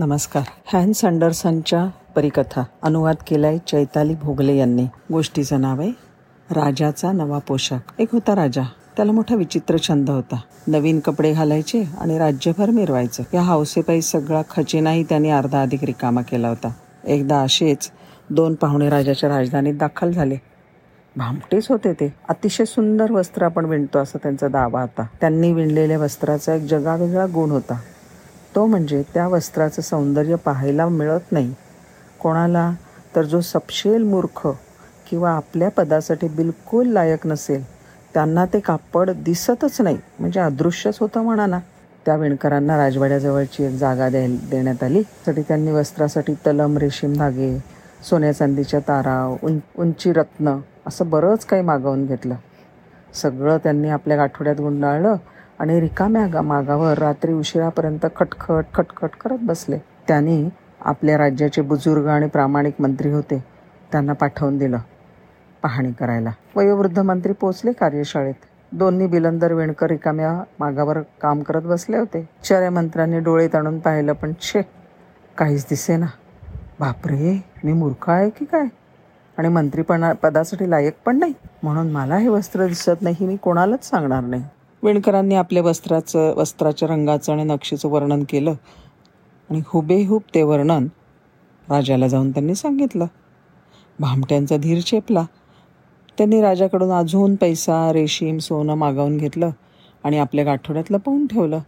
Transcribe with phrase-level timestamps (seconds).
[0.00, 0.42] नमस्कार.
[0.72, 2.62] हॅन्स अँडरसनच्या परिकथा.
[2.82, 4.86] अनुवाद केलाय चैताली भोगले यांनी.
[5.12, 5.90] गोष्टीचं नाव आहे
[6.50, 7.78] राजाचा नवा पोशाख.
[7.98, 8.62] एक होता राजा.
[8.96, 10.40] त्याला मोठा विचित्र छंद होता.
[10.66, 13.22] नवीन कपडे घालायचे आणि राज्यभर मिरवायचं.
[13.34, 16.72] या हौसेपायी सगळा खजिनाही त्यांनी अर्धा अधिक रिकामा केला होता.
[17.04, 17.90] एकदा असेच
[18.30, 20.36] दोन पाहुणे राजाच्या राजधानीत दाखल झाले.
[21.16, 22.14] भामटेच होते ते.
[22.28, 25.06] अतिशय सुंदर वस्त्र आपण विणतो असा त्यांचा दावा होता.
[25.20, 27.80] त्यांनी विणलेल्या वस्त्राचा एक जगावेगळा गुण होता.
[28.54, 31.54] तो म्हणजे त्या वस्त्राचं सौंदर्य पाहायला मिळत नाही.
[32.20, 32.72] कोणाला?
[33.16, 34.48] तर जो सपशेल मूर्ख
[35.10, 37.64] किंवा आपल्या पदासाठी बिलकुल लायक नसेल
[38.14, 41.58] त्यांना ते कापड दिसतच नाही म्हणजे अदृश्यच होतं म्हणा ना
[42.06, 45.02] त्या विणकरांना राजवाड्याजवळची एक जागा द्याय देण्यात आली.
[45.26, 47.58] तरी त्यांनी वस्त्रासाठी तलम रेशीम धागे
[48.10, 50.56] सोन्या चांदीच्या तारा उं उंची रत्न
[50.86, 52.34] असं बरंच काही मागवून घेतलं.
[53.14, 55.16] सगळं त्यांनी आपल्या गाठोड्यात गुंडाळलं.
[55.60, 59.78] आणि रिकाम्या गा मागावर रात्री उशिरापर्यंत खटखट खटखट करत बसले.
[60.08, 60.48] त्यांनी
[60.80, 63.44] आपल्या राज्याचे बुजुर्ग आणि प्रामाणिक मंत्री होते
[63.92, 64.78] त्यांना पाठवून दिलं
[65.62, 66.30] पाहणी करायला.
[66.56, 68.34] वयोवृद्ध मंत्री पोचले कार्यशाळेत.
[68.72, 72.28] दोन्ही बिलंदर विणकर रिकाम्या मागावर काम करत बसले होते.
[72.44, 74.62] चार्या मंत्र्यांनी डोळे ताणून पाहिलं पण छे
[75.38, 76.06] काहीच दिसे ना
[76.80, 78.66] बापरे मी मूर्ख आहे की काय?
[79.38, 81.32] आणि मंत्रीपणा पदासाठी लायक पण नाही.
[81.62, 84.44] म्हणून मला हे वस्त्र दिसत नाही मी कोणालाच सांगणार नाही.
[84.82, 88.54] विणकरांनी आपल्या वस्त्राचं वस्त्राच्या रंगाचं आणि नक्षीचं वर्णन केलं.
[89.50, 90.86] आणि हुबेहूब ते वर्णन
[91.70, 93.06] राजाला जाऊन त्यांनी सांगितलं.
[94.00, 95.24] भामट्यांचा धीर चेपला.
[96.18, 99.50] त्यांनी राजाकडून अजून पैसा रेशीम सोनं मागवून घेतलं
[100.04, 101.58] आणि आपल्या गाठोड्यात लपवून ठेवलं.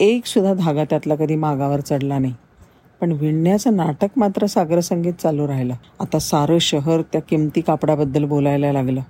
[0.00, 2.34] एकसुद्धा धागा त्यातला कधी मागावर चढला नाही.
[3.00, 5.74] पण विणण्याचं नाटक मात्र सागरसंगीत चालू राहिलं.
[6.00, 9.00] आता सारं शहर त्या किमती कापडाबद्दल बोलायला लागलं.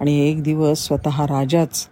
[0.00, 1.88] आणि एक दिवस स्वतः राजाच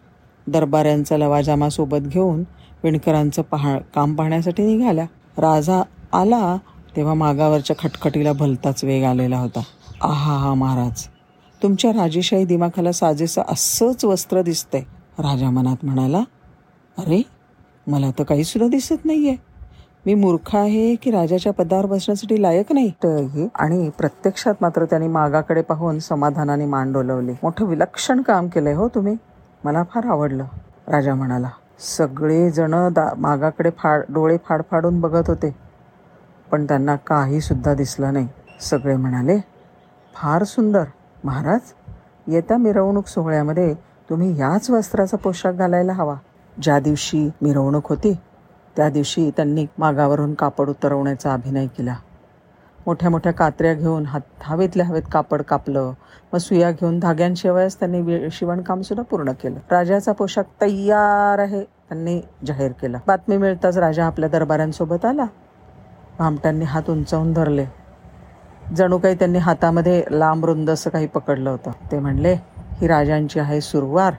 [0.50, 2.42] दरबाऱ्यांचा लवाजामा सोबत घेऊन
[2.84, 5.04] विणकरांचं पहा काम पाहण्यासाठी निघाल्या.
[5.38, 6.56] राजा आला
[6.96, 9.60] तेव्हा मागावरच्या खटखटीला भलताच वेग आलेला होता.
[10.02, 11.06] आहा हा महाराज
[11.62, 14.82] तुमच्या राजेशाही दिमाखाला साजेसं असंच वस्त्र दिसतंय.
[15.18, 16.22] राजा मनात म्हणाला
[16.98, 17.22] अरे
[17.86, 19.36] मला तर काही सुद्धा दिसत नाही आहे
[20.06, 22.92] मी मूर्ख आहे की राजाच्या पदावर बसण्यासाठी लायक नाही?
[23.54, 29.14] आणि प्रत्यक्षात मात्र त्यांनी मागाकडे पाहून समाधानाने मान मोठं विलक्षण काम केलंय हो तुम्ही.
[29.64, 30.44] मला फार आवडलं.
[30.88, 31.48] राजा म्हणाला
[31.78, 35.54] सगळेजणं दा मागाकडे फाड डोळे फाडफाडून बघत होते.
[36.50, 38.28] पण त्यांना काहीसुद्धा दिसलं नाही.
[38.60, 39.38] सगळे म्हणाले
[40.14, 40.84] फार सुंदर.
[41.24, 41.60] महाराज
[42.26, 43.74] येत्या मिरवणूक सोहळ्यामध्ये
[44.10, 46.14] तुम्ही याच वस्त्राचा पोशाख घालायला हवा.
[46.62, 48.14] ज्या दिवशी मिरवणूक होती
[48.76, 51.94] त्या दिवशी त्यांनी मागावरून कापड उतरवण्याचा अभिनय केला.
[52.86, 55.92] मोठ्या मोठ्या कात्र्या घेऊन हात हवेतल्या हवेत कापड कापलं.
[56.32, 59.58] मग सुया घेऊन धाग्यांशिवायच त्यांनी शिवणकाम सुद्धा पूर्ण केलं.
[59.70, 62.98] राजाचा पोशाख तयार आहे त्यांनी जाहीर केला.
[63.06, 65.26] बातमी मिळताच राजा आपल्या दरबारांसोबत आला.
[66.18, 67.66] भामट्यांनी हात उंचावून धरले.
[68.76, 71.70] जणू काही त्यांनी हातामध्ये लांब रुंद असं काही पकडलं होतं.
[71.92, 72.34] ते म्हणले
[72.80, 74.14] ही राजांची आहे सुरवार.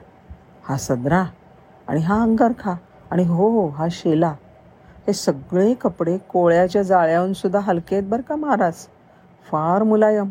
[0.68, 1.24] हा सदरा
[1.88, 2.74] आणि हा अंगरखा
[3.10, 4.34] आणि हो हो हा शेला.
[5.06, 8.74] हे सगळे कपडे कोळ्याच्या जाळ्याहून सुद्धा हलके आहेत बरं का महाराज?
[9.50, 10.30] फार मुलायम.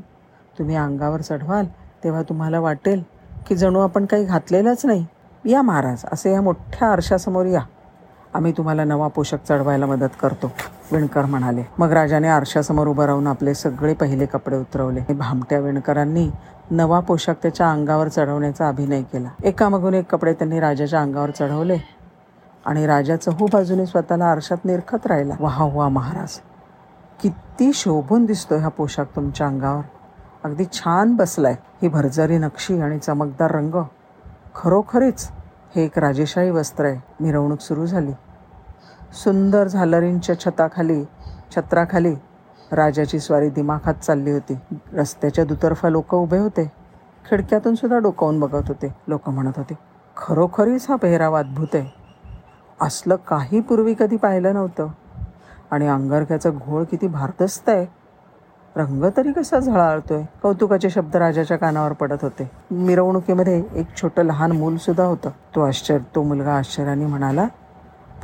[0.60, 1.66] तुम्ही अंगावर चढवाल
[2.04, 3.04] तेव्हा तुम्हाला वाटेल
[3.48, 5.06] की जणू आपण काही घातलेलंच नाही.
[5.46, 7.62] या महाराज असे या मोठ्या आरशासमोर या.
[8.34, 10.52] आम्ही तुम्हाला नवा पोषक चढवायला मदत करतो
[10.92, 11.64] विणकर म्हणाले.
[11.78, 15.14] मग राजाने आरशासमोर उभं राहून आपले सगळे पहिले कपडे उतरवले.
[15.14, 16.30] भामट्या विणकरांनी
[16.72, 19.30] नवा पोशाख त्याच्या अंगावर चढवण्याचा अभिनय केला.
[19.44, 22.01] एकामागून एक कपडे त्यांनी राजाच्या अंगावर चढवले.
[22.66, 25.34] आणि राजा चहू हो बाजूने स्वतःला आरशात निरखत राहिला.
[25.40, 26.40] वाह वा महाराज.
[27.22, 29.82] किती शोभून दिसतोय हा पोशाख तुमच्या अंगावर.
[30.44, 31.56] अगदी छान बसलाय.
[31.82, 33.84] ही भरजरी नक्षी आणि चमकदार रंग.
[34.56, 35.30] खरोखरीच
[35.76, 36.98] हे एक राजेशाही वस्त्र आहे.
[37.20, 38.12] मिरवणूक सुरू झाली.
[39.14, 41.04] सुंदर झालरींच्या छताखाली
[41.56, 42.16] छत्राखाली
[42.72, 44.58] राजाची स्वारी दिमाखात चालली होती.
[44.94, 46.72] रस्त्याच्या दुतर्फा लोक उभे होते.
[47.30, 48.96] खिडक्यातून सुद्धा डोकावून बघत होते.
[49.08, 49.74] लोक म्हणत होते
[50.18, 52.01] खरोखरीच हा पेहराव अद्भुत आहे.
[52.82, 54.88] असलं काही पूर्वी कधी पाहिलं नव्हतं.
[55.72, 57.86] आणि अंगारख्याचा घोळ किती भारदस्त आहे.
[58.76, 60.24] रंग तरी कसा झळाळतोय.
[60.44, 62.52] कौतुकाचे शब्द राजाच्या कानावर पडत होते.
[62.72, 65.30] मिरवणुकीमध्ये एक छोटं लहान मूल सुद्धा होतं.
[65.56, 67.48] तो आश्चर्य तो मुलगा आश्चर्याने म्हणाला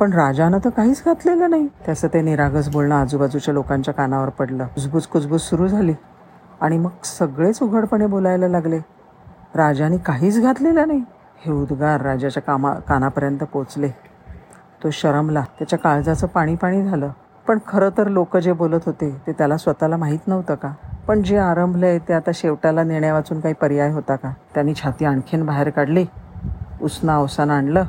[0.00, 1.66] पण राजानं तर काहीच घातलेलं नाही.
[1.66, 4.66] त्याचं ते निरागस बोलणं आजूबाजूच्या लोकांच्या कानावर पडलं.
[4.66, 5.94] कुजबुज कुजबुज सुरू झाली.
[6.60, 8.78] आणि मग सगळेच उघडपणे बोलायला लागले.
[9.54, 11.02] राजाने काहीच घातलेलं नाही.
[11.46, 14.07] हे उद्गार राजाच्या कामा कानापर्यंत पोचले.
[14.84, 15.40] तो शरमला.
[15.40, 17.10] त्याच्या काळजाचं पाणी पाणी झालं.
[17.48, 20.72] पण खरं तर लोक जे बोलत होते ते त्याला स्वतःला माहीत नव्हतं का?
[21.06, 24.32] पण जे आरंभलंय ते आता शेवटाला नेण्या वाचून काही पर्याय होता का?
[24.54, 26.06] त्यांनी छाती आणखीन बाहेर काढली.
[26.82, 27.84] उसना अवसानं आणलं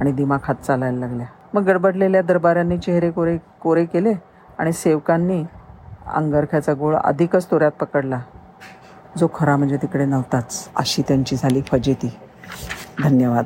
[0.00, 1.26] आणि दिमाग हात चालायला लागल्या.
[1.54, 4.12] मग गडबडलेल्या दरबारांनी चेहरे कोरे कोरे केले
[4.58, 5.44] आणि सेवकांनी
[6.06, 8.20] अंगरख्याचा गोळ अधिकच तोऱ्यात पकडला.
[9.18, 10.68] जो खरा म्हणजे तिकडे नव्हताच.
[10.76, 12.18] अशी त्यांची झाली फजेती.
[13.02, 13.44] धन्यवाद.